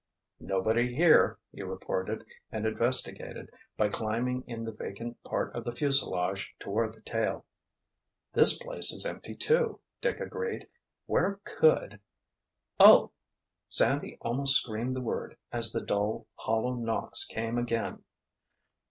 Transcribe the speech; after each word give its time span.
"Nobody 0.39 0.95
here," 0.95 1.37
he 1.51 1.61
reported, 1.61 2.25
and 2.51 2.65
investigated, 2.65 3.51
by 3.77 3.89
climbing 3.89 4.43
in 4.47 4.63
the 4.63 4.71
vacant 4.71 5.23
part 5.23 5.55
of 5.55 5.63
the 5.63 5.71
fuselage 5.71 6.51
toward 6.59 6.95
the 6.95 7.01
tail. 7.01 7.45
"This 8.33 8.57
place 8.57 8.91
is 8.91 9.05
empty, 9.05 9.35
too," 9.35 9.79
Dick 10.01 10.19
agreed. 10.19 10.67
"Where 11.05 11.39
could?——" 11.43 11.99
"Oh!"—Sandy 12.79 14.17
almost 14.21 14.55
screamed 14.55 14.95
the 14.95 15.01
word 15.01 15.37
as 15.51 15.71
the 15.71 15.81
dull, 15.85 16.25
hollow 16.33 16.73
knocks 16.73 17.23
came 17.27 17.59
again. 17.59 18.03